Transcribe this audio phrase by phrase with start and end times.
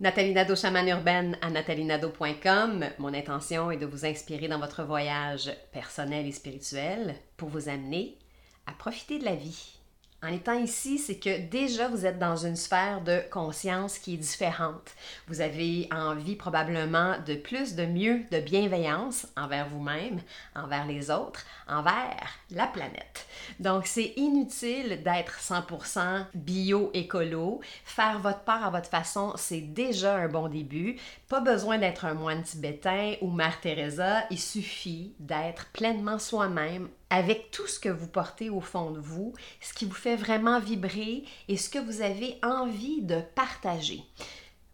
[0.00, 2.84] Nathalie Nadeau, chamane urbaine à nathalienadeau.com.
[2.98, 8.18] Mon intention est de vous inspirer dans votre voyage personnel et spirituel pour vous amener
[8.66, 9.78] à profiter de la vie
[10.24, 14.18] en étant ici, c'est que déjà vous êtes dans une sphère de conscience qui est
[14.18, 14.92] différente.
[15.28, 20.20] Vous avez envie probablement de plus, de mieux, de bienveillance envers vous-même,
[20.56, 23.26] envers les autres, envers la planète.
[23.60, 27.60] Donc c'est inutile d'être 100% bio-écolo.
[27.84, 30.96] Faire votre part à votre façon, c'est déjà un bon début.
[31.28, 37.50] Pas besoin d'être un moine tibétain ou Mère Teresa, il suffit d'être pleinement soi-même avec
[37.50, 41.24] tout ce que vous portez au fond de vous, ce qui vous fait vraiment vibrer
[41.48, 44.02] et ce que vous avez envie de partager.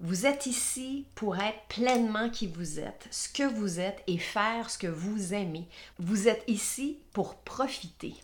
[0.03, 4.71] Vous êtes ici pour être pleinement qui vous êtes, ce que vous êtes et faire
[4.71, 5.69] ce que vous aimez.
[5.99, 8.15] Vous êtes ici pour profiter.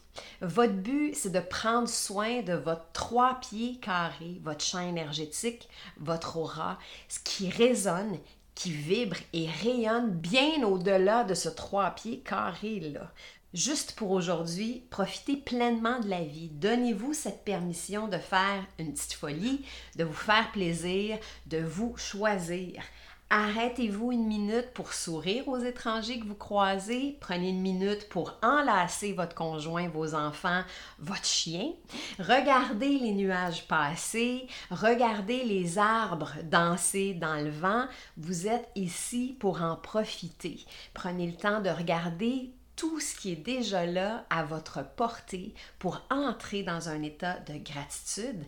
[0.41, 5.69] Votre but, c'est de prendre soin de votre trois pieds carrés, votre champ énergétique,
[5.99, 6.79] votre aura,
[7.11, 8.19] ce qui résonne,
[8.55, 13.13] qui vibre et rayonne bien au-delà de ce trois pieds carré-là
[13.57, 16.51] juste pour aujourd'hui, profitez pleinement de la vie.
[16.51, 19.65] Donnez-vous cette permission de faire une petite folie,
[19.97, 22.83] de vous faire plaisir, de vous choisir.
[23.29, 27.17] Arrêtez-vous une minute pour sourire aux étrangers que vous croisez.
[27.21, 30.63] Prenez une minute pour enlacer votre conjoint, vos enfants,
[31.01, 31.73] votre chien.
[32.21, 34.47] Regardez les nuages passer.
[34.71, 37.87] Regardez les arbres danser dans le vent.
[38.17, 40.65] Vous êtes ici pour en profiter.
[40.95, 46.03] Prenez le temps de regarder tout ce qui est déjà là à votre portée pour
[46.11, 48.45] entrer dans un état de gratitude,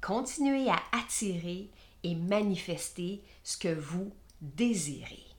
[0.00, 1.68] continuez à attirer
[2.04, 5.33] et manifester ce que vous désirez.